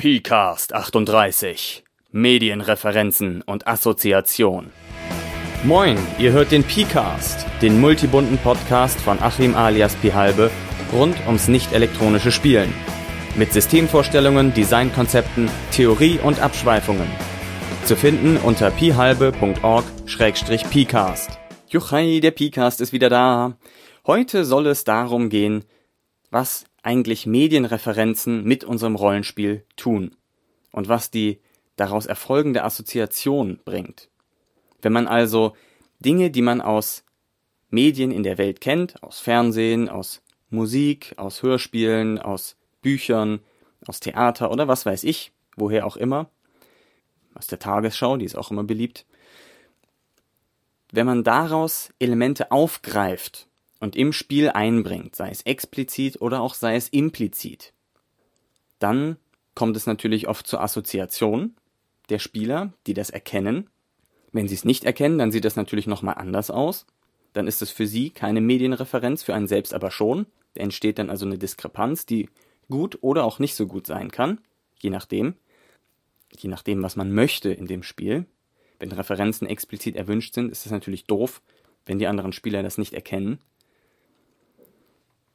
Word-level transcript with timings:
PCAST 0.00 0.74
38 0.74 1.82
Medienreferenzen 2.12 3.42
und 3.42 3.66
Assoziation. 3.66 4.70
Moin, 5.64 5.98
ihr 6.20 6.30
hört 6.30 6.52
den 6.52 6.62
PCAST, 6.62 7.44
den 7.60 7.80
multibunten 7.80 8.38
Podcast 8.38 9.00
von 9.00 9.20
Achim 9.20 9.56
alias 9.56 9.96
Pihalbe 9.96 10.52
rund 10.92 11.16
ums 11.26 11.48
nicht 11.48 11.72
elektronische 11.72 12.30
Spielen. 12.30 12.72
Mit 13.34 13.52
Systemvorstellungen, 13.52 14.54
Designkonzepten, 14.54 15.50
Theorie 15.72 16.20
und 16.22 16.38
Abschweifungen. 16.38 17.10
Zu 17.84 17.96
finden 17.96 18.36
unter 18.36 18.70
pihalbe.org-pcast. 18.70 21.38
Juchai, 21.70 22.20
der 22.20 22.30
PCAST 22.30 22.82
ist 22.82 22.92
wieder 22.92 23.10
da. 23.10 23.58
Heute 24.06 24.44
soll 24.44 24.68
es 24.68 24.84
darum 24.84 25.28
gehen, 25.28 25.64
was 26.30 26.66
eigentlich 26.88 27.26
Medienreferenzen 27.26 28.44
mit 28.44 28.64
unserem 28.64 28.96
Rollenspiel 28.96 29.62
tun 29.76 30.16
und 30.72 30.88
was 30.88 31.10
die 31.10 31.38
daraus 31.76 32.06
erfolgende 32.06 32.64
Assoziation 32.64 33.60
bringt. 33.62 34.08
Wenn 34.80 34.94
man 34.94 35.06
also 35.06 35.54
Dinge, 35.98 36.30
die 36.30 36.40
man 36.40 36.62
aus 36.62 37.04
Medien 37.68 38.10
in 38.10 38.22
der 38.22 38.38
Welt 38.38 38.62
kennt, 38.62 39.02
aus 39.02 39.20
Fernsehen, 39.20 39.90
aus 39.90 40.22
Musik, 40.48 41.12
aus 41.18 41.42
Hörspielen, 41.42 42.18
aus 42.18 42.56
Büchern, 42.80 43.40
aus 43.86 44.00
Theater 44.00 44.50
oder 44.50 44.66
was 44.66 44.86
weiß 44.86 45.04
ich, 45.04 45.32
woher 45.56 45.84
auch 45.84 45.98
immer, 45.98 46.30
aus 47.34 47.48
der 47.48 47.58
Tagesschau, 47.58 48.16
die 48.16 48.24
ist 48.24 48.34
auch 48.34 48.50
immer 48.50 48.64
beliebt, 48.64 49.04
wenn 50.90 51.04
man 51.04 51.22
daraus 51.22 51.92
Elemente 51.98 52.50
aufgreift 52.50 53.47
und 53.80 53.96
im 53.96 54.12
Spiel 54.12 54.50
einbringt, 54.50 55.16
sei 55.16 55.30
es 55.30 55.42
explizit 55.42 56.20
oder 56.20 56.40
auch 56.40 56.54
sei 56.54 56.76
es 56.76 56.88
implizit, 56.88 57.72
dann 58.78 59.16
kommt 59.54 59.76
es 59.76 59.86
natürlich 59.86 60.28
oft 60.28 60.46
zur 60.46 60.60
Assoziation 60.60 61.54
der 62.08 62.18
Spieler, 62.18 62.72
die 62.86 62.94
das 62.94 63.10
erkennen. 63.10 63.68
Wenn 64.32 64.48
sie 64.48 64.54
es 64.54 64.64
nicht 64.64 64.84
erkennen, 64.84 65.18
dann 65.18 65.32
sieht 65.32 65.44
das 65.44 65.56
natürlich 65.56 65.86
nochmal 65.86 66.14
anders 66.14 66.50
aus. 66.50 66.86
Dann 67.32 67.46
ist 67.46 67.62
es 67.62 67.70
für 67.70 67.86
sie 67.86 68.10
keine 68.10 68.40
Medienreferenz, 68.40 69.22
für 69.22 69.34
einen 69.34 69.48
selbst 69.48 69.74
aber 69.74 69.90
schon. 69.90 70.26
Da 70.54 70.62
entsteht 70.62 70.98
dann 70.98 71.10
also 71.10 71.26
eine 71.26 71.38
Diskrepanz, 71.38 72.06
die 72.06 72.28
gut 72.70 72.98
oder 73.00 73.24
auch 73.24 73.38
nicht 73.38 73.54
so 73.54 73.66
gut 73.66 73.86
sein 73.86 74.10
kann, 74.10 74.40
je 74.78 74.90
nachdem. 74.90 75.34
Je 76.36 76.48
nachdem, 76.48 76.82
was 76.82 76.96
man 76.96 77.12
möchte 77.12 77.50
in 77.52 77.66
dem 77.66 77.82
Spiel. 77.82 78.26
Wenn 78.78 78.92
Referenzen 78.92 79.48
explizit 79.48 79.96
erwünscht 79.96 80.34
sind, 80.34 80.52
ist 80.52 80.66
es 80.66 80.72
natürlich 80.72 81.04
doof, 81.04 81.42
wenn 81.84 81.98
die 81.98 82.06
anderen 82.06 82.32
Spieler 82.32 82.62
das 82.62 82.78
nicht 82.78 82.94
erkennen. 82.94 83.38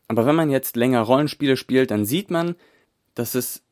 Aber 0.08 0.26
wenn 0.26 0.36
man 0.36 0.50
jetzt 0.50 0.76
länger 0.76 1.02
Rollenspiele 1.02 1.58
spielt, 1.58 1.92
dann 1.92 2.06
sieht 2.06 2.30
man, 2.30 2.56
dass 3.16 3.36
es 3.36 3.64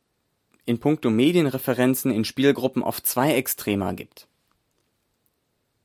in 0.65 0.79
puncto 0.79 1.09
Medienreferenzen 1.09 2.11
in 2.11 2.25
Spielgruppen 2.25 2.83
oft 2.83 3.05
zwei 3.05 3.33
Extrema 3.35 3.93
gibt. 3.93 4.27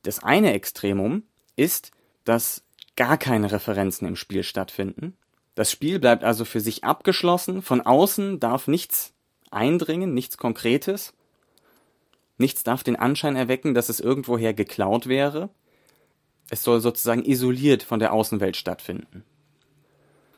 Das 0.03 0.23
eine 0.23 0.53
Extremum 0.53 1.23
ist, 1.55 1.91
dass 2.23 2.63
gar 2.95 3.17
keine 3.17 3.51
Referenzen 3.51 4.07
im 4.07 4.15
Spiel 4.15 4.43
stattfinden. 4.43 5.17
Das 5.55 5.71
Spiel 5.71 5.99
bleibt 5.99 6.23
also 6.23 6.45
für 6.45 6.61
sich 6.61 6.83
abgeschlossen, 6.83 7.61
von 7.61 7.81
außen 7.81 8.39
darf 8.39 8.67
nichts 8.67 9.13
eindringen, 9.49 10.13
nichts 10.13 10.37
Konkretes. 10.37 11.13
Nichts 12.37 12.63
darf 12.63 12.83
den 12.83 12.95
Anschein 12.95 13.35
erwecken, 13.35 13.73
dass 13.73 13.89
es 13.89 13.99
irgendwoher 13.99 14.53
geklaut 14.53 15.07
wäre. 15.07 15.49
Es 16.49 16.63
soll 16.63 16.79
sozusagen 16.79 17.25
isoliert 17.25 17.83
von 17.83 17.99
der 17.99 18.13
Außenwelt 18.13 18.55
stattfinden. 18.55 19.23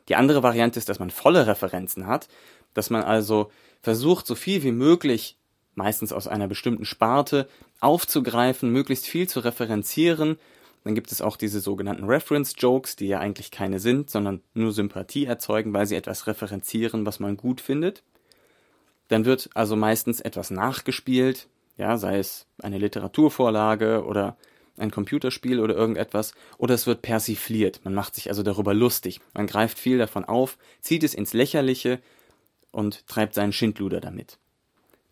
Die 0.09 0.15
andere 0.15 0.43
Variante 0.43 0.79
ist, 0.79 0.89
dass 0.89 0.99
man 0.99 1.11
volle 1.11 1.47
Referenzen 1.47 2.07
hat, 2.07 2.27
dass 2.73 2.89
man 2.89 3.03
also 3.03 3.51
versucht, 3.81 4.27
so 4.27 4.35
viel 4.35 4.63
wie 4.63 4.71
möglich, 4.71 5.37
meistens 5.75 6.11
aus 6.11 6.27
einer 6.27 6.47
bestimmten 6.47 6.85
Sparte, 6.85 7.47
aufzugreifen, 7.79 8.71
möglichst 8.71 9.05
viel 9.05 9.29
zu 9.29 9.39
referenzieren. 9.39 10.37
Dann 10.83 10.95
gibt 10.95 11.11
es 11.11 11.21
auch 11.21 11.37
diese 11.37 11.59
sogenannten 11.59 12.05
Reference 12.05 12.55
Jokes, 12.57 12.95
die 12.95 13.07
ja 13.07 13.19
eigentlich 13.19 13.51
keine 13.51 13.79
sind, 13.79 14.09
sondern 14.09 14.41
nur 14.53 14.71
Sympathie 14.71 15.25
erzeugen, 15.25 15.73
weil 15.73 15.85
sie 15.85 15.95
etwas 15.95 16.27
referenzieren, 16.27 17.05
was 17.05 17.19
man 17.19 17.37
gut 17.37 17.61
findet. 17.61 18.03
Dann 19.07 19.25
wird 19.25 19.49
also 19.53 19.75
meistens 19.75 20.19
etwas 20.21 20.51
nachgespielt, 20.51 21.47
ja, 21.77 21.97
sei 21.97 22.19
es 22.19 22.45
eine 22.61 22.77
Literaturvorlage 22.77 24.03
oder 24.05 24.37
ein 24.79 24.91
Computerspiel 24.91 25.59
oder 25.59 25.75
irgendetwas, 25.75 26.33
oder 26.57 26.75
es 26.75 26.87
wird 26.87 27.01
persifliert. 27.01 27.81
Man 27.83 27.93
macht 27.93 28.15
sich 28.15 28.29
also 28.29 28.43
darüber 28.43 28.73
lustig. 28.73 29.19
Man 29.33 29.47
greift 29.47 29.79
viel 29.79 29.97
davon 29.97 30.25
auf, 30.25 30.57
zieht 30.81 31.03
es 31.03 31.13
ins 31.13 31.33
Lächerliche 31.33 31.99
und 32.71 33.07
treibt 33.07 33.33
seinen 33.33 33.53
Schindluder 33.53 34.01
damit. 34.01 34.37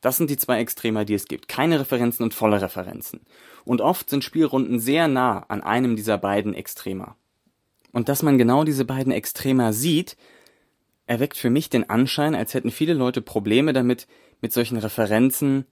Das 0.02 0.18
sind 0.18 0.30
die 0.30 0.38
zwei 0.38 0.60
Extremer, 0.60 1.06
die 1.06 1.16
es 1.16 1.28
gibt. 1.28 1.48
Keine 1.48 1.80
Referenzen 1.80 2.24
und 2.24 2.34
volle 2.34 2.62
Referenzen. 2.62 3.22
Und 3.66 3.82
oft 3.82 4.10
sind 4.10 4.24
Spielrunden 4.24 4.80
sehr 4.80 5.08
nah 5.08 5.40
an 5.48 5.64
einem 5.64 5.96
dieser 5.96 6.18
beiden 6.18 6.54
Extremer. 6.54 7.16
Und 7.92 8.10
dass 8.10 8.22
man 8.22 8.38
genau 8.38 8.64
diese 8.64 8.86
beiden 8.86 9.12
Extremer 9.12 9.74
sieht, 9.74 10.18
erweckt 11.08 11.38
für 11.38 11.50
mich 11.50 11.70
den 11.70 11.90
Anschein, 11.90 12.36
als 12.36 12.54
hätten 12.54 12.70
viele 12.70 12.94
Leute 12.94 13.22
Probleme 13.22 13.74
damit, 13.74 14.08
mit 14.40 14.54
solchen 14.54 14.78
Referenzen 14.78 15.66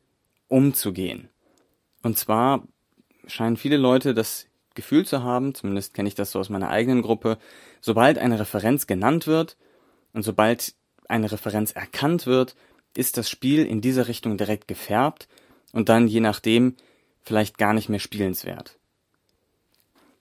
umzugehen. 0.47 1.29
Und 2.01 2.17
zwar 2.17 2.63
scheinen 3.27 3.57
viele 3.57 3.77
Leute 3.77 4.13
das 4.13 4.47
Gefühl 4.75 5.05
zu 5.05 5.23
haben, 5.23 5.55
zumindest 5.55 5.93
kenne 5.93 6.07
ich 6.07 6.15
das 6.15 6.31
so 6.31 6.39
aus 6.39 6.49
meiner 6.49 6.69
eigenen 6.69 7.01
Gruppe, 7.01 7.37
sobald 7.81 8.17
eine 8.17 8.39
Referenz 8.39 8.87
genannt 8.87 9.25
wird 9.25 9.57
und 10.13 10.23
sobald 10.23 10.75
eine 11.07 11.31
Referenz 11.31 11.71
erkannt 11.71 12.25
wird, 12.25 12.55
ist 12.95 13.17
das 13.17 13.29
Spiel 13.29 13.65
in 13.65 13.81
dieser 13.81 14.07
Richtung 14.07 14.37
direkt 14.37 14.67
gefärbt 14.67 15.27
und 15.71 15.89
dann 15.89 16.07
je 16.07 16.19
nachdem 16.19 16.75
vielleicht 17.23 17.57
gar 17.57 17.73
nicht 17.73 17.89
mehr 17.89 17.99
spielenswert. 17.99 18.77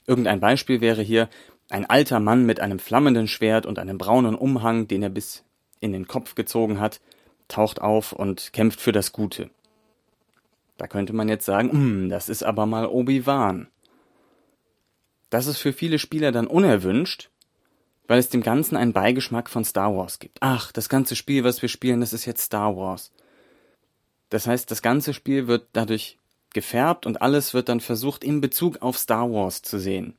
Irgendein 0.07 0.41
Beispiel 0.41 0.81
wäre 0.81 1.03
hier 1.03 1.29
ein 1.71 1.89
alter 1.89 2.21
Mann 2.21 2.45
mit 2.45 2.61
einem 2.61 2.79
flammenden 2.79 3.29
Schwert 3.29 3.67
und 3.67 3.79
einem 3.79 3.99
braunen 3.99 4.35
Umhang, 4.35 4.87
den 4.87 5.03
er 5.03 5.09
bis 5.09 5.45
in 5.81 5.93
den 5.93 6.07
Kopf 6.07 6.35
gezogen 6.35 6.81
hat, 6.81 7.01
taucht 7.49 7.81
auf 7.81 8.13
und 8.13 8.53
kämpft 8.53 8.81
für 8.81 8.93
das 8.93 9.13
Gute. 9.13 9.51
Da 10.77 10.87
könnte 10.87 11.13
man 11.13 11.29
jetzt 11.29 11.45
sagen, 11.45 11.71
hm, 11.71 12.09
das 12.09 12.29
ist 12.29 12.43
aber 12.43 12.67
mal 12.67 12.87
Obi-Wan. 12.87 13.69
Das 15.31 15.47
ist 15.47 15.59
für 15.59 15.73
viele 15.73 15.99
Spieler 15.99 16.33
dann 16.33 16.47
unerwünscht, 16.47 17.31
weil 18.07 18.19
es 18.19 18.29
dem 18.29 18.43
Ganzen 18.43 18.77
einen 18.77 18.93
Beigeschmack 18.93 19.49
von 19.49 19.65
Star 19.65 19.95
Wars 19.97 20.19
gibt. 20.19 20.39
Ach, 20.41 20.73
das 20.73 20.89
ganze 20.89 21.17
Spiel, 21.17 21.45
was 21.45 21.63
wir 21.63 21.69
spielen, 21.69 22.01
das 22.01 22.13
ist 22.13 22.25
jetzt 22.25 22.43
Star 22.43 22.77
Wars. 22.77 23.13
Das 24.31 24.47
heißt, 24.47 24.71
das 24.71 24.83
ganze 24.83 25.15
Spiel 25.15 25.47
wird 25.47 25.69
dadurch 25.73 26.19
gefärbt 26.53 27.07
und 27.07 27.21
alles 27.23 27.55
wird 27.55 27.69
dann 27.69 27.81
versucht, 27.81 28.25
in 28.25 28.41
Bezug 28.41 28.83
auf 28.83 28.99
Star 28.99 29.31
Wars 29.31 29.63
zu 29.63 29.79
sehen. 29.79 30.17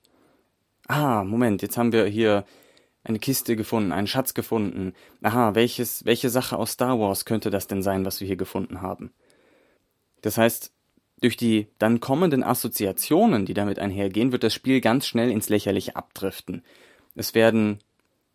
Ah, 0.88 1.24
Moment, 1.24 1.62
jetzt 1.62 1.78
haben 1.78 1.92
wir 1.92 2.06
hier 2.06 2.46
eine 3.04 3.20
Kiste 3.20 3.56
gefunden, 3.56 3.92
einen 3.92 4.08
Schatz 4.08 4.34
gefunden. 4.34 4.94
Aha, 5.22 5.56
welches, 5.56 6.06
welche 6.06 6.30
Sache 6.30 6.58
aus 6.58 6.72
Star 6.72 7.00
Wars 7.00 7.26
könnte 7.26 7.50
das 7.50 7.68
denn 7.68 7.82
sein, 7.82 8.06
was 8.06 8.20
wir 8.20 8.28
hier 8.28 8.36
gefunden 8.36 8.82
haben? 8.82 9.12
Das 10.25 10.40
heißt, 10.40 10.72
durch 11.22 11.38
die 11.38 11.68
dann 11.78 12.00
kommenden 12.00 12.41
Assoziationen, 12.41 13.46
die 13.46 13.53
damit 13.53 13.78
einhergehen, 13.78 14.31
wird 14.31 14.41
das 14.41 14.56
Spiel 14.56 14.81
ganz 14.81 15.06
schnell 15.06 15.30
ins 15.30 15.50
Lächerliche 15.50 15.96
abdriften. 15.96 16.63
Es 17.13 17.36
werden 17.36 17.78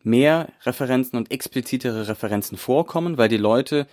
mehr 0.05 0.53
Referenzen 0.63 1.19
und 1.19 1.33
explizitere 1.33 2.07
Referenzen 2.07 2.57
vorkommen, 2.57 3.19
weil 3.19 3.29
die 3.29 3.39
Leute 3.39 3.89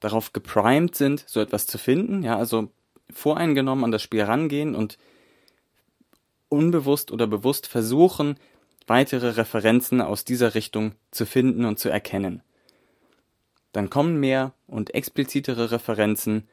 darauf 0.00 0.32
geprimed 0.32 0.96
sind, 0.96 1.22
so 1.28 1.40
etwas 1.40 1.68
zu 1.68 1.78
finden, 1.78 2.24
ja, 2.24 2.36
also 2.36 2.70
voreingenommen 3.08 3.84
an 3.84 3.92
das 3.92 4.02
Spiel 4.02 4.22
rangehen 4.22 4.74
und 4.74 4.98
unbewusst 6.48 7.12
oder 7.12 7.28
bewusst 7.28 7.68
versuchen, 7.68 8.36
weitere 8.88 9.36
Referenzen 9.36 10.00
aus 10.00 10.24
dieser 10.24 10.56
Richtung 10.56 10.96
zu 11.12 11.24
finden 11.24 11.66
und 11.66 11.78
zu 11.78 11.88
erkennen. 11.88 12.42
Dann 13.70 13.90
kommen 13.90 14.18
mehr 14.18 14.54
und 14.66 14.92
explizitere 14.92 15.70
Referenzen, 15.70 16.48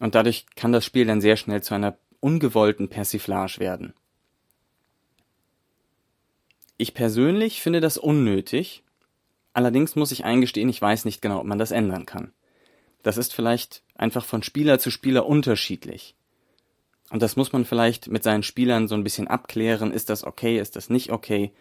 und 0.00 0.16
dadurch 0.16 0.46
kann 0.56 0.72
das 0.72 0.84
Spiel 0.84 1.06
dann 1.06 1.20
sehr 1.20 1.36
schnell 1.36 1.62
zu 1.62 1.74
einer 1.74 1.96
ungewollten 2.18 2.88
Persiflage 2.88 3.60
werden. 3.60 3.94
Ich 6.76 6.94
persönlich 6.94 7.60
finde 7.60 7.80
das 7.80 7.98
unnötig, 7.98 8.82
allerdings 9.52 9.96
muss 9.96 10.12
ich 10.12 10.24
eingestehen, 10.24 10.68
ich 10.68 10.80
weiß 10.80 11.04
nicht 11.04 11.22
genau, 11.22 11.40
ob 11.40 11.46
man 11.46 11.58
das 11.58 11.70
ändern 11.70 12.06
kann. 12.06 12.32
Das 13.02 13.16
ist 13.16 13.34
vielleicht 13.34 13.82
einfach 13.94 14.24
von 14.24 14.42
Spieler 14.42 14.78
zu 14.78 14.90
Spieler 14.90 15.26
unterschiedlich. 15.26 16.14
Und 17.10 17.22
das 17.22 17.36
muss 17.36 17.52
man 17.52 17.64
vielleicht 17.64 18.08
mit 18.08 18.22
seinen 18.22 18.42
Spielern 18.42 18.88
so 18.88 18.94
ein 18.94 19.04
bisschen 19.04 19.28
abklären, 19.28 19.92
ist 19.92 20.10
das 20.10 20.24
okay, 20.24 20.58
ist 20.58 20.76
das 20.76 20.90
nicht 20.90 21.10
okay, 21.10 21.52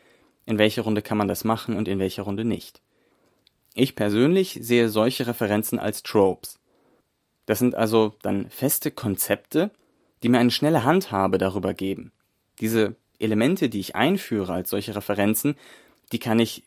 in 0.45 0.57
welcher 0.57 0.83
Runde 0.83 1.01
kann 1.01 1.17
man 1.17 1.27
das 1.27 1.43
machen 1.43 1.75
und 1.75 1.87
in 1.87 1.99
welcher 1.99 2.23
Runde 2.23 2.45
nicht. 2.45 2.81
Ich 3.73 3.95
persönlich 3.95 4.59
sehe 4.61 4.89
solche 4.89 5.27
Referenzen 5.27 5.79
als 5.79 6.03
Tropes. 6.03 6.58
Das 7.49 7.57
sind 7.57 7.73
also 7.73 8.13
dann 8.21 8.47
feste 8.51 8.91
Konzepte, 8.91 9.71
die 10.21 10.29
mir 10.29 10.37
eine 10.37 10.51
schnelle 10.51 10.83
Handhabe 10.83 11.39
darüber 11.39 11.73
geben. 11.73 12.11
Diese 12.59 12.95
Elemente, 13.17 13.69
die 13.69 13.79
ich 13.79 13.95
einführe 13.95 14.53
als 14.53 14.69
solche 14.69 14.95
Referenzen, 14.95 15.55
die 16.11 16.19
kann 16.19 16.37
ich 16.37 16.61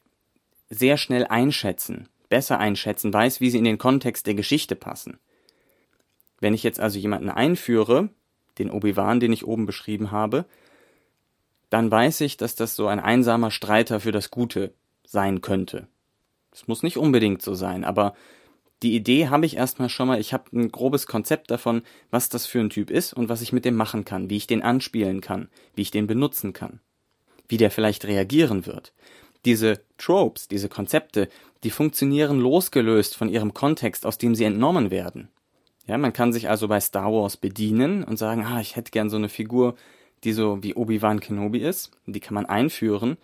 sehr 0.71 0.97
schnell 0.97 1.25
einschätzen, 1.25 2.09
besser 2.29 2.59
einschätzen, 2.59 3.13
weiß, 3.15 3.41
wie 3.41 3.51
sie 3.51 3.59
in 3.59 3.65
den 3.65 3.79
Kontext 3.79 4.27
der 4.27 4.35
Geschichte 4.35 4.75
passen. 4.75 5.21
Wenn 6.41 6.53
ich 6.53 6.65
jetzt 6.65 6.81
also 6.81 6.99
jemanden 6.99 7.31
einführe, 7.31 8.09
den 8.59 8.69
Obi-Wan, 8.69 9.21
den 9.21 9.33
ich 9.33 9.47
oben 9.47 9.67
beschrieben 9.67 10.11
habe, 10.11 10.47
dann 11.71 11.93
weiß 11.93 12.23
ich, 12.23 12.39
dass 12.39 12.57
das 12.57 12.75
so 12.75 12.89
ein 12.89 12.99
einsamer 12.99 13.53
Streiter 13.53 14.01
für 14.01 14.11
das 14.11 14.33
Gute 14.33 14.75
sein 15.05 15.43
könnte. 15.43 15.87
Es 16.51 16.67
muss 16.67 16.83
nicht 16.83 16.97
unbedingt 16.97 17.41
so 17.41 17.55
sein, 17.55 17.85
aber 17.85 18.17
die 18.83 18.95
Idee 18.95 19.29
habe 19.29 19.47
ich 19.47 19.57
erstmal 19.57 19.89
schon 19.89 20.09
mal, 20.09 20.21
ich 20.21 20.33
habe 20.33 20.45
ein 20.53 20.73
grobes 20.73 21.07
Konzept 21.07 21.51
davon, 21.51 21.83
was 22.11 22.29
das 22.29 22.47
für 22.47 22.61
ein 22.61 22.71
Typ 22.71 22.91
ist 22.91 23.13
und 23.13 23.29
was 23.29 23.43
ich 23.43 23.53
mit 23.53 23.65
dem 23.65 23.77
machen 23.77 24.05
kann, 24.05 24.29
wie 24.29 24.37
ich 24.37 24.47
den 24.47 24.63
anspielen 24.63 25.21
kann, 25.21 25.49
wie 25.75 25.83
ich 25.83 25.91
den 25.91 26.07
benutzen 26.07 26.53
kann, 26.53 26.81
wie 27.49 27.57
der 27.57 27.71
vielleicht 27.71 28.05
reagieren 28.05 28.67
wird. 28.67 28.93
Diese 29.45 29.81
Tropes, 29.99 30.49
diese 30.49 30.69
Konzepte, 30.69 31.29
die 31.65 31.71
funktionieren 31.71 32.41
losgelöst 32.41 33.17
von 33.17 33.29
ihrem 33.29 33.55
Kontext, 33.55 34.05
aus 34.07 34.19
dem 34.19 34.35
sie 34.35 34.45
entnommen 34.45 34.91
werden. 34.91 35.29
Ja, 35.87 35.99
man 35.99 36.13
kann 36.13 36.33
sich 36.33 36.49
also 36.49 36.69
bei 36.69 36.81
Star 36.81 37.13
Wars 37.13 37.37
bedienen 37.37 38.05
und 38.05 38.17
sagen, 38.17 38.45
ah, 38.45 38.61
ich 38.61 38.77
hätte 38.77 38.93
gern 38.93 39.11
so 39.11 39.17
eine 39.17 39.29
Figur, 39.29 39.75
die 40.23 40.33
so 40.33 40.63
wie 40.63 40.75
Obi-Wan 40.75 41.21
Kenobi 41.21 41.59
ist, 41.59 41.91
die 42.07 42.21
kann 42.21 42.35
man 42.35 42.47
einführen, 42.47 43.17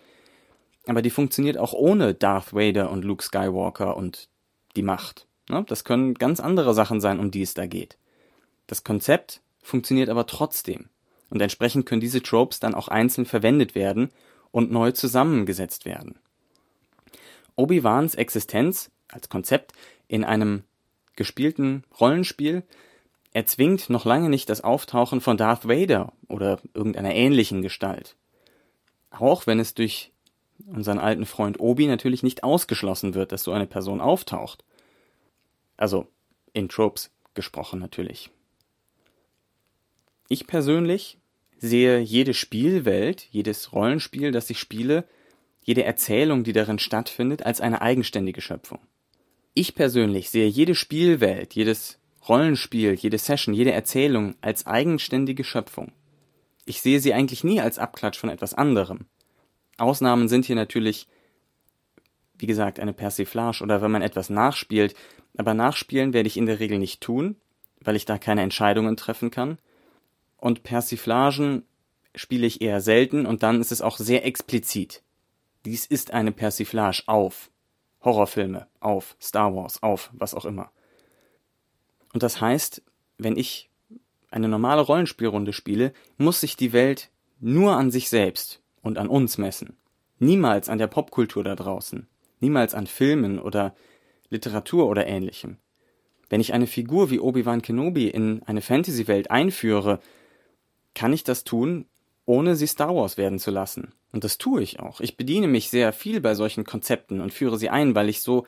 aber 0.85 1.01
die 1.01 1.09
funktioniert 1.09 1.57
auch 1.57 1.73
ohne 1.73 2.13
Darth 2.13 2.53
Vader 2.53 2.91
und 2.91 3.05
Luke 3.05 3.23
Skywalker 3.23 3.95
und 3.95 4.27
die 4.75 4.81
Macht. 4.81 5.28
Ne? 5.49 5.65
Das 5.67 5.83
können 5.83 6.13
ganz 6.13 6.39
andere 6.39 6.73
Sachen 6.73 7.01
sein, 7.01 7.19
um 7.19 7.31
die 7.31 7.41
es 7.41 7.53
da 7.53 7.65
geht. 7.65 7.97
Das 8.67 8.83
Konzept 8.83 9.41
funktioniert 9.61 10.09
aber 10.09 10.25
trotzdem. 10.25 10.89
Und 11.29 11.41
entsprechend 11.41 11.85
können 11.85 12.01
diese 12.01 12.23
Tropes 12.23 12.59
dann 12.59 12.73
auch 12.75 12.87
einzeln 12.87 13.25
verwendet 13.25 13.75
werden 13.75 14.09
und 14.51 14.71
neu 14.71 14.91
zusammengesetzt 14.91 15.85
werden. 15.85 16.17
Obi-Wans 17.55 18.15
Existenz 18.15 18.89
als 19.09 19.29
Konzept 19.29 19.73
in 20.07 20.23
einem 20.23 20.63
gespielten 21.15 21.83
Rollenspiel 21.99 22.63
erzwingt 23.33 23.89
noch 23.89 24.05
lange 24.05 24.29
nicht 24.29 24.49
das 24.49 24.61
Auftauchen 24.61 25.21
von 25.21 25.37
Darth 25.37 25.67
Vader 25.67 26.13
oder 26.27 26.59
irgendeiner 26.73 27.13
ähnlichen 27.13 27.61
Gestalt. 27.61 28.15
Auch 29.11 29.45
wenn 29.45 29.59
es 29.59 29.73
durch 29.73 30.11
unseren 30.65 30.99
alten 30.99 31.25
Freund 31.25 31.59
Obi 31.59 31.87
natürlich 31.87 32.23
nicht 32.23 32.43
ausgeschlossen 32.43 33.13
wird, 33.13 33.31
dass 33.31 33.43
so 33.43 33.51
eine 33.51 33.67
Person 33.67 34.01
auftaucht. 34.01 34.63
Also 35.79 36.07
in 36.51 36.67
Tropes 36.67 37.09
gesprochen 37.35 37.79
natürlich. 37.79 38.29
Ich 40.27 40.45
persönlich 40.45 41.17
sehe 41.57 41.99
jede 41.99 42.33
Spielwelt, 42.33 43.25
jedes 43.31 43.71
Rollenspiel, 43.71 44.31
das 44.31 44.49
ich 44.49 44.59
spiele, 44.59 45.07
jede 45.63 45.85
Erzählung, 45.85 46.43
die 46.43 46.51
darin 46.51 46.79
stattfindet, 46.79 47.45
als 47.45 47.61
eine 47.61 47.81
eigenständige 47.81 48.41
Schöpfung. 48.41 48.79
Ich 49.53 49.73
persönlich 49.73 50.29
sehe 50.29 50.47
jede 50.47 50.75
Spielwelt, 50.75 51.55
jedes 51.55 51.97
Rollenspiel, 52.27 52.95
jede 52.95 53.17
Session, 53.17 53.53
jede 53.53 53.71
Erzählung 53.71 54.35
als 54.41 54.67
eigenständige 54.67 55.45
Schöpfung. 55.45 55.93
Ich 56.65 56.81
sehe 56.81 56.99
sie 56.99 57.13
eigentlich 57.13 57.45
nie 57.45 57.61
als 57.61 57.79
Abklatsch 57.79 58.19
von 58.19 58.29
etwas 58.29 58.53
anderem. 58.53 59.05
Ausnahmen 59.77 60.27
sind 60.27 60.43
hier 60.43 60.57
natürlich, 60.57 61.07
wie 62.39 62.47
gesagt, 62.47 62.79
eine 62.79 62.93
Persiflage 62.93 63.63
oder 63.63 63.81
wenn 63.81 63.91
man 63.91 64.01
etwas 64.01 64.29
nachspielt, 64.29 64.95
aber 65.37 65.53
nachspielen 65.53 66.13
werde 66.13 66.27
ich 66.27 66.37
in 66.37 66.45
der 66.45 66.59
Regel 66.59 66.79
nicht 66.79 67.01
tun, 67.01 67.35
weil 67.81 67.95
ich 67.95 68.05
da 68.05 68.17
keine 68.17 68.41
Entscheidungen 68.41 68.97
treffen 68.97 69.29
kann. 69.31 69.57
Und 70.37 70.63
Persiflagen 70.63 71.63
spiele 72.15 72.47
ich 72.47 72.61
eher 72.61 72.81
selten 72.81 73.25
und 73.25 73.43
dann 73.43 73.61
ist 73.61 73.71
es 73.71 73.81
auch 73.81 73.97
sehr 73.97 74.25
explizit. 74.25 75.03
Dies 75.65 75.85
ist 75.85 76.11
eine 76.11 76.31
Persiflage 76.31 77.03
auf 77.07 77.51
Horrorfilme, 78.01 78.67
auf 78.79 79.15
Star 79.21 79.53
Wars, 79.53 79.83
auf 79.83 80.09
was 80.13 80.33
auch 80.33 80.45
immer. 80.45 80.71
Und 82.13 82.23
das 82.23 82.41
heißt, 82.41 82.81
wenn 83.17 83.37
ich 83.37 83.69
eine 84.31 84.47
normale 84.47 84.81
Rollenspielrunde 84.81 85.53
spiele, 85.53 85.93
muss 86.17 86.39
sich 86.39 86.55
die 86.55 86.73
Welt 86.73 87.09
nur 87.39 87.75
an 87.75 87.91
sich 87.91 88.09
selbst 88.09 88.61
und 88.81 88.97
an 88.97 89.07
uns 89.07 89.37
messen. 89.37 89.77
Niemals 90.19 90.69
an 90.69 90.77
der 90.77 90.87
Popkultur 90.87 91.43
da 91.43 91.55
draußen. 91.55 92.07
Niemals 92.39 92.73
an 92.73 92.87
Filmen 92.87 93.39
oder 93.39 93.75
Literatur 94.29 94.87
oder 94.87 95.07
ähnlichem. 95.07 95.57
Wenn 96.29 96.41
ich 96.41 96.53
eine 96.53 96.67
Figur 96.67 97.09
wie 97.09 97.19
Obi-Wan 97.19 97.61
Kenobi 97.61 98.07
in 98.07 98.43
eine 98.43 98.61
Fantasy-Welt 98.61 99.31
einführe, 99.31 99.99
kann 100.93 101.13
ich 101.13 101.23
das 101.23 101.43
tun, 101.43 101.85
ohne 102.25 102.55
sie 102.55 102.67
Star 102.67 102.95
Wars 102.95 103.17
werden 103.17 103.39
zu 103.39 103.49
lassen. 103.49 103.93
Und 104.11 104.23
das 104.23 104.37
tue 104.37 104.61
ich 104.61 104.79
auch. 104.79 105.01
Ich 105.01 105.17
bediene 105.17 105.47
mich 105.47 105.69
sehr 105.69 105.91
viel 105.93 106.21
bei 106.21 106.35
solchen 106.35 106.63
Konzepten 106.63 107.21
und 107.21 107.33
führe 107.33 107.57
sie 107.57 107.69
ein, 107.69 107.95
weil 107.95 108.09
ich 108.09 108.21
so 108.21 108.45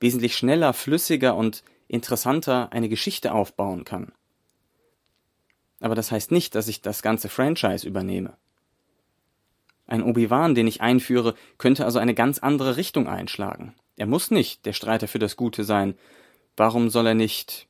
wesentlich 0.00 0.36
schneller, 0.36 0.72
flüssiger 0.72 1.36
und 1.36 1.64
interessanter 1.88 2.72
eine 2.72 2.88
Geschichte 2.88 3.32
aufbauen 3.32 3.84
kann. 3.84 4.12
Aber 5.80 5.94
das 5.94 6.10
heißt 6.10 6.30
nicht, 6.30 6.54
dass 6.54 6.68
ich 6.68 6.80
das 6.80 7.02
ganze 7.02 7.28
Franchise 7.28 7.86
übernehme. 7.86 8.36
Ein 9.86 10.02
Obi-Wan, 10.02 10.54
den 10.54 10.66
ich 10.66 10.80
einführe, 10.80 11.34
könnte 11.58 11.84
also 11.84 11.98
eine 11.98 12.14
ganz 12.14 12.38
andere 12.38 12.76
Richtung 12.76 13.06
einschlagen. 13.06 13.74
Er 13.96 14.06
muss 14.06 14.30
nicht 14.30 14.66
der 14.66 14.72
Streiter 14.72 15.08
für 15.08 15.18
das 15.18 15.36
Gute 15.36 15.64
sein. 15.64 15.94
Warum 16.56 16.88
soll 16.90 17.06
er 17.06 17.14
nicht 17.14 17.68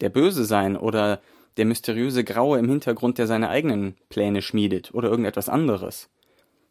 der 0.00 0.10
Böse 0.10 0.44
sein 0.44 0.76
oder 0.76 1.20
der 1.56 1.64
mysteriöse 1.64 2.24
Graue 2.24 2.58
im 2.58 2.68
Hintergrund, 2.68 3.18
der 3.18 3.26
seine 3.26 3.48
eigenen 3.48 3.96
Pläne 4.08 4.42
schmiedet 4.42 4.94
oder 4.94 5.08
irgendetwas 5.08 5.48
anderes? 5.48 6.08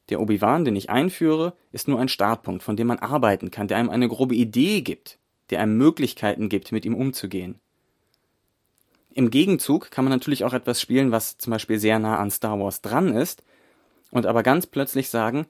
Der 0.10 0.20
Obi-Wan, 0.20 0.66
den 0.66 0.76
ich 0.76 0.90
einführe, 0.90 1.54
ist 1.72 1.88
nur 1.88 2.00
ein 2.00 2.10
Startpunkt, 2.10 2.64
von 2.64 2.76
dem 2.76 2.88
man 2.88 3.00
arbeiten 3.00 3.52
kann, 3.52 3.68
der 3.68 3.78
einem 3.78 3.90
eine 3.90 4.08
grobe 4.08 4.36
Idee 4.36 4.82
gibt 4.82 5.18
der 5.50 5.60
einem 5.60 5.78
Möglichkeiten 5.78 6.50
gibt, 6.50 6.72
mit 6.72 6.86
ihm 6.86 6.96
umzugehen. 6.96 7.60
Im 9.14 9.30
Gegenzug 9.30 9.92
kann 9.92 10.04
man 10.04 10.12
natürlich 10.12 10.44
auch 10.44 10.54
etwas 10.54 10.82
spielen, 10.82 11.12
was 11.12 11.38
zum 11.38 11.52
Beispiel 11.52 11.78
sehr 11.78 12.00
nah 12.00 12.18
an 12.18 12.32
Star 12.32 12.60
Wars 12.60 12.82
dran 12.82 13.16
ist, 13.16 13.44
und 14.14 14.26
aber 14.26 14.44
ganz 14.44 14.68
plötzlich 14.68 15.10
sagen, 15.10 15.48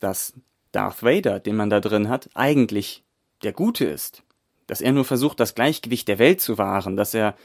dass 0.00 0.34
Darth 0.72 1.02
Vader, 1.02 1.40
den 1.40 1.56
man 1.56 1.70
da 1.70 1.80
drin 1.80 2.08
hat, 2.08 2.28
eigentlich 2.34 3.04
der 3.42 3.52
Gute 3.52 3.84
ist. 3.84 4.22
Dass 4.66 4.80
er 4.80 4.92
nur 4.92 5.04
versucht, 5.04 5.38
das 5.38 5.54
Gleichgewicht 5.54 6.08
der 6.08 6.18
Welt 6.18 6.40
zu 6.40 6.58
wahren, 6.58 6.96
dass 6.96 7.14
er 7.14 7.36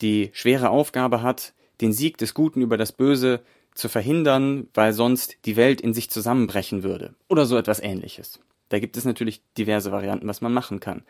die 0.00 0.30
schwere 0.32 0.70
Aufgabe 0.70 1.22
hat, 1.22 1.52
den 1.80 1.92
Sieg 1.92 2.18
des 2.18 2.34
Guten 2.34 2.62
über 2.62 2.76
das 2.76 2.92
Böse 2.92 3.40
zu 3.74 3.88
verhindern, 3.88 4.68
weil 4.74 4.92
sonst 4.92 5.38
die 5.44 5.56
Welt 5.56 5.80
in 5.80 5.94
sich 5.94 6.10
zusammenbrechen 6.10 6.82
würde. 6.82 7.14
Oder 7.28 7.46
so 7.46 7.56
etwas 7.56 7.80
ähnliches. 7.80 8.40
Da 8.68 8.78
gibt 8.78 8.96
es 8.96 9.04
natürlich 9.04 9.42
diverse 9.58 9.92
Varianten, 9.92 10.28
was 10.28 10.40
man 10.40 10.52
machen 10.52 10.80
kann. 10.80 11.02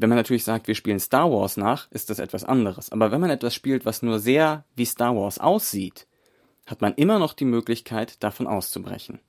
Wenn 0.00 0.08
man 0.08 0.16
natürlich 0.16 0.44
sagt, 0.44 0.66
wir 0.66 0.74
spielen 0.74 0.98
Star 0.98 1.30
Wars 1.30 1.58
nach, 1.58 1.90
ist 1.90 2.08
das 2.08 2.20
etwas 2.20 2.42
anderes. 2.42 2.90
Aber 2.90 3.12
wenn 3.12 3.20
man 3.20 3.28
etwas 3.28 3.54
spielt, 3.54 3.84
was 3.84 4.00
nur 4.00 4.18
sehr 4.18 4.64
wie 4.74 4.86
Star 4.86 5.14
Wars 5.14 5.38
aussieht, 5.38 6.06
hat 6.64 6.80
man 6.80 6.94
immer 6.94 7.18
noch 7.18 7.34
die 7.34 7.44
Möglichkeit, 7.44 8.22
davon 8.24 8.46
auszubrechen. 8.46 9.20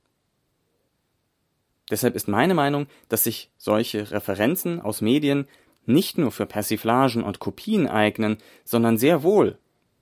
Deshalb 1.90 2.16
ist 2.16 2.26
meine 2.26 2.54
Meinung, 2.54 2.86
dass 3.10 3.24
sich 3.24 3.50
solche 3.58 4.12
Referenzen 4.12 4.80
aus 4.80 5.02
Medien 5.02 5.46
nicht 5.84 6.16
nur 6.16 6.32
für 6.32 6.46
Persiflagen 6.46 7.22
und 7.22 7.38
Kopien 7.38 7.86
eignen, 7.86 8.38
sondern 8.64 8.96
sehr 8.96 9.22
wohl 9.22 9.58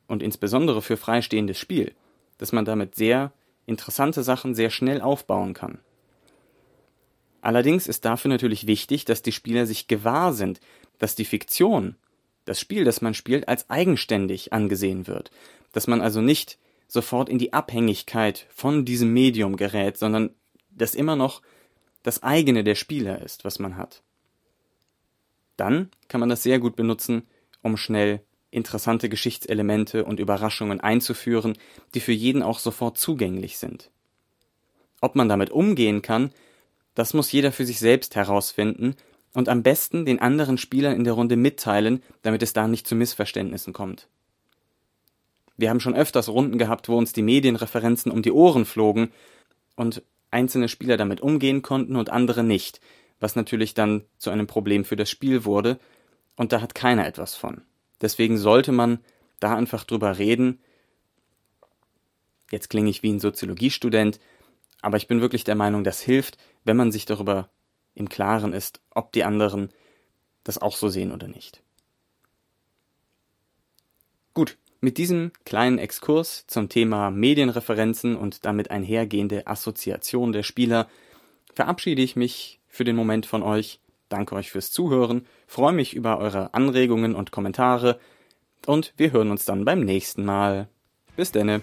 und 0.06 0.22
insbesondere 0.22 0.82
für 0.82 0.96
freistehendes 0.96 1.58
Spiel, 1.58 1.96
dass 2.38 2.52
man 2.52 2.64
damit 2.64 2.94
sehr 2.94 3.32
interessante 3.66 4.22
Sachen 4.22 4.54
sehr 4.54 4.70
schnell 4.70 5.00
aufbauen 5.00 5.52
kann. 5.52 5.80
Allerdings 7.40 7.86
ist 7.86 8.04
dafür 8.04 8.28
natürlich 8.28 8.66
wichtig, 8.66 9.04
dass 9.04 9.22
die 9.22 9.32
Spieler 9.32 9.66
sich 9.66 9.88
gewahr 9.88 10.32
sind, 10.32 10.60
dass 10.98 11.14
die 11.14 11.24
Fiktion, 11.24 11.96
das 12.44 12.60
Spiel, 12.60 12.84
das 12.84 13.00
man 13.00 13.14
spielt, 13.14 13.48
als 13.48 13.70
eigenständig 13.70 14.52
angesehen 14.52 15.06
wird, 15.06 15.30
dass 15.72 15.86
man 15.86 16.00
also 16.00 16.20
nicht 16.20 16.58
sofort 16.88 17.28
in 17.28 17.38
die 17.38 17.52
Abhängigkeit 17.52 18.46
von 18.50 18.84
diesem 18.84 19.12
Medium 19.12 19.56
gerät, 19.56 19.96
sondern 19.96 20.30
dass 20.70 20.94
immer 20.94 21.16
noch 21.16 21.42
das 22.02 22.22
eigene 22.22 22.64
der 22.64 22.74
Spieler 22.74 23.22
ist, 23.22 23.44
was 23.44 23.58
man 23.58 23.76
hat. 23.76 24.02
Dann 25.56 25.90
kann 26.08 26.20
man 26.20 26.28
das 26.28 26.42
sehr 26.42 26.58
gut 26.58 26.76
benutzen, 26.76 27.26
um 27.62 27.76
schnell 27.76 28.22
interessante 28.50 29.08
Geschichtselemente 29.08 30.04
und 30.04 30.18
Überraschungen 30.18 30.80
einzuführen, 30.80 31.56
die 31.94 32.00
für 32.00 32.12
jeden 32.12 32.42
auch 32.42 32.58
sofort 32.58 32.98
zugänglich 32.98 33.58
sind. 33.58 33.90
Ob 35.00 35.14
man 35.14 35.28
damit 35.28 35.50
umgehen 35.50 36.02
kann, 36.02 36.32
das 36.94 37.14
muss 37.14 37.32
jeder 37.32 37.52
für 37.52 37.64
sich 37.64 37.78
selbst 37.78 38.16
herausfinden 38.16 38.96
und 39.32 39.48
am 39.48 39.62
besten 39.62 40.04
den 40.04 40.20
anderen 40.20 40.58
Spielern 40.58 40.96
in 40.96 41.04
der 41.04 41.12
Runde 41.12 41.36
mitteilen, 41.36 42.02
damit 42.22 42.42
es 42.42 42.52
da 42.52 42.66
nicht 42.66 42.86
zu 42.86 42.94
Missverständnissen 42.94 43.72
kommt. 43.72 44.08
Wir 45.56 45.70
haben 45.70 45.80
schon 45.80 45.94
öfters 45.94 46.28
Runden 46.28 46.58
gehabt, 46.58 46.88
wo 46.88 46.96
uns 46.96 47.12
die 47.12 47.22
Medienreferenzen 47.22 48.10
um 48.10 48.22
die 48.22 48.32
Ohren 48.32 48.64
flogen 48.64 49.12
und 49.76 50.02
einzelne 50.30 50.68
Spieler 50.68 50.96
damit 50.96 51.20
umgehen 51.20 51.62
konnten 51.62 51.96
und 51.96 52.10
andere 52.10 52.42
nicht, 52.42 52.80
was 53.20 53.36
natürlich 53.36 53.74
dann 53.74 54.02
zu 54.18 54.30
einem 54.30 54.46
Problem 54.46 54.84
für 54.84 54.96
das 54.96 55.10
Spiel 55.10 55.44
wurde, 55.44 55.78
und 56.36 56.52
da 56.52 56.62
hat 56.62 56.74
keiner 56.74 57.06
etwas 57.06 57.34
von. 57.34 57.60
Deswegen 58.00 58.38
sollte 58.38 58.72
man 58.72 59.00
da 59.40 59.54
einfach 59.54 59.84
drüber 59.84 60.16
reden. 60.16 60.58
Jetzt 62.50 62.70
klinge 62.70 62.88
ich 62.88 63.02
wie 63.02 63.12
ein 63.12 63.20
Soziologiestudent, 63.20 64.18
aber 64.80 64.96
ich 64.96 65.06
bin 65.06 65.20
wirklich 65.20 65.44
der 65.44 65.54
Meinung, 65.54 65.84
das 65.84 66.00
hilft, 66.00 66.38
wenn 66.64 66.76
man 66.76 66.92
sich 66.92 67.06
darüber 67.06 67.48
im 67.94 68.08
Klaren 68.08 68.52
ist, 68.52 68.80
ob 68.90 69.12
die 69.12 69.24
anderen 69.24 69.70
das 70.44 70.58
auch 70.58 70.76
so 70.76 70.88
sehen 70.88 71.12
oder 71.12 71.28
nicht. 71.28 71.62
Gut, 74.32 74.58
mit 74.80 74.96
diesem 74.96 75.32
kleinen 75.44 75.78
Exkurs 75.78 76.46
zum 76.46 76.68
Thema 76.68 77.10
Medienreferenzen 77.10 78.16
und 78.16 78.44
damit 78.44 78.70
einhergehende 78.70 79.46
Assoziation 79.46 80.32
der 80.32 80.42
Spieler 80.42 80.88
verabschiede 81.52 82.00
ich 82.00 82.16
mich 82.16 82.60
für 82.68 82.84
den 82.84 82.96
Moment 82.96 83.26
von 83.26 83.42
euch. 83.42 83.80
Danke 84.08 84.34
euch 84.34 84.50
fürs 84.50 84.72
Zuhören, 84.72 85.26
freue 85.46 85.72
mich 85.72 85.94
über 85.94 86.18
eure 86.18 86.54
Anregungen 86.54 87.14
und 87.14 87.30
Kommentare 87.30 88.00
und 88.66 88.94
wir 88.96 89.12
hören 89.12 89.30
uns 89.30 89.44
dann 89.44 89.64
beim 89.64 89.80
nächsten 89.80 90.24
Mal. 90.24 90.68
Bis 91.16 91.32
denne. 91.32 91.62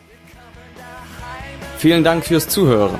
Vielen 1.77 2.03
Dank 2.03 2.25
fürs 2.25 2.47
Zuhören. 2.47 2.99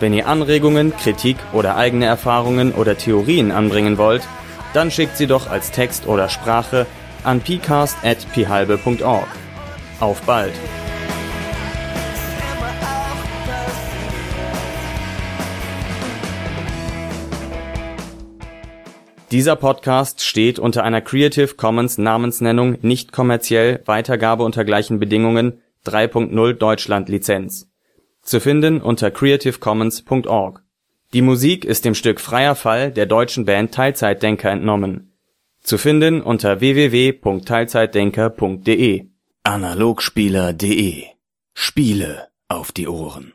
Wenn 0.00 0.14
ihr 0.14 0.28
Anregungen, 0.28 0.96
Kritik 0.96 1.36
oder 1.52 1.76
eigene 1.76 2.06
Erfahrungen 2.06 2.72
oder 2.72 2.96
Theorien 2.96 3.50
anbringen 3.50 3.98
wollt, 3.98 4.22
dann 4.72 4.92
schickt 4.92 5.16
sie 5.16 5.26
doch 5.26 5.50
als 5.50 5.72
Text 5.72 6.06
oder 6.06 6.28
Sprache 6.28 6.86
an 7.24 7.40
pcast.phalbe.org. 7.40 9.28
Auf 9.98 10.22
bald! 10.22 10.52
Dieser 19.32 19.56
Podcast 19.56 20.22
steht 20.22 20.58
unter 20.58 20.84
einer 20.84 21.00
Creative 21.02 21.54
Commons 21.56 21.98
Namensnennung 21.98 22.78
nicht 22.82 23.12
kommerziell 23.12 23.82
Weitergabe 23.84 24.44
unter 24.44 24.64
gleichen 24.64 25.00
Bedingungen 25.00 25.60
3.0 25.84 26.52
Deutschland 26.54 27.08
Lizenz. 27.08 27.68
Zu 28.28 28.40
finden 28.40 28.80
unter 28.82 29.10
creativecommons.org. 29.10 30.62
Die 31.14 31.22
Musik 31.22 31.64
ist 31.64 31.86
dem 31.86 31.94
Stück 31.94 32.20
Freier 32.20 32.54
Fall 32.54 32.92
der 32.92 33.06
deutschen 33.06 33.46
Band 33.46 33.72
Teilzeitdenker 33.72 34.50
entnommen. 34.50 35.14
Zu 35.62 35.78
finden 35.78 36.20
unter 36.20 36.60
www.teilzeitdenker.de. 36.60 39.06
Analogspieler.de 39.44 41.04
Spiele 41.54 42.28
auf 42.48 42.70
die 42.70 42.86
Ohren 42.86 43.32